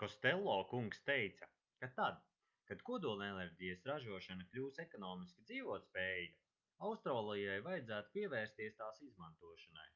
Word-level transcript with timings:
kostello 0.00 0.52
kungs 0.72 0.98
teica 1.08 1.46
ka 1.84 1.86
tad 1.96 2.20
kad 2.70 2.84
kodolenerģijas 2.90 3.82
ražošana 3.90 4.46
kļūs 4.52 4.78
ekonomiski 4.84 5.46
dzīvotspējīga 5.48 6.46
austrālijai 6.90 7.56
vajadzētu 7.66 8.14
pievērsties 8.18 8.78
tās 8.84 9.02
izmantošanai 9.08 9.90